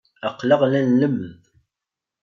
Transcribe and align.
Aql-aɣ 0.27 0.61
la 0.71 0.81
nlemmed. 0.83 1.37